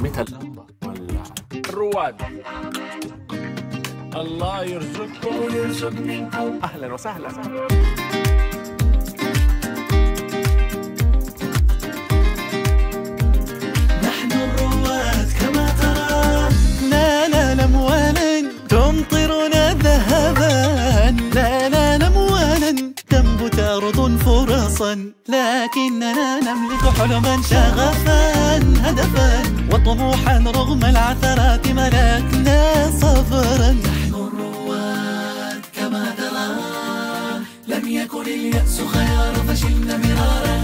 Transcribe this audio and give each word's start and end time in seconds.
متى 0.00 0.20
اللمبة 0.20 0.64
ولا 0.84 1.22
الرواد. 1.54 2.22
الله 4.14 4.64
يرزقكم. 4.64 5.36
ويرزق 5.42 5.92
منكم 5.92 6.60
أهلا 6.64 6.94
وسهلا. 6.94 7.28
نحن 14.02 14.32
الرواد 14.32 15.28
كما 15.40 15.66
ترى. 15.80 16.48
نال 16.90 17.60
أموالا 17.60 18.52
تمطرنا 18.68 19.74
ذهبا. 19.74 20.56
لا 21.34 21.68
نال 21.68 22.02
أموالا 22.02 22.92
تنبت 23.08 23.58
أرض 23.58 24.18
فرصا. 24.18 25.12
لكننا 25.28 26.40
نملك 26.40 26.84
حلما 26.98 27.42
شغفا. 27.42 28.39
هدفا 28.84 29.30
وطموحا 29.72 30.38
رغم 30.38 30.84
العثرات 30.84 31.66
ملكنا 31.68 32.90
صبرا. 33.00 33.70
نحن 33.72 34.14
الرواد 34.14 35.62
كما 35.76 36.04
ترى 36.18 36.48
لم 37.68 37.88
يكن 37.88 38.22
اليأس 38.22 38.80
خيار 38.92 39.34
فشلنا 39.48 39.96
مرارا. 39.96 40.60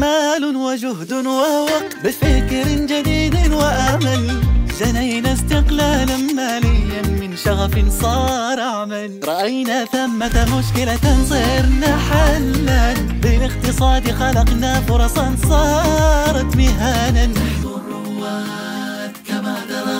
مال 0.00 0.56
وجهد 0.56 1.12
ووقت 1.12 1.96
بفكر 2.04 2.66
جديد 2.90 3.52
وأمل. 3.52 4.42
جنينا 4.80 5.32
استقلالا 5.32 6.16
ماليا 6.16 7.02
من 7.20 7.36
شغف 7.36 8.02
صار 8.02 8.60
عمل. 8.60 9.20
رأينا 9.24 9.84
ثمة 9.84 10.58
مشكلة 10.58 11.24
صرنا 11.28 11.98
حلا. 11.98 12.94
بالاقتصاد 13.22 14.10
خلقنا 14.10 14.80
فرصا 14.80 15.36
صارت 15.48 16.56
مهانا. 16.56 17.26
نحن 17.26 17.64
الرواد 17.64 19.12
كما 19.28 19.56
ترى 19.68 19.98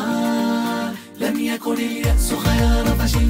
لم 1.21 1.41
يكن 1.41 1.73
اليأس 1.73 2.33
خيار 2.45 2.89
مرارا 2.99 3.28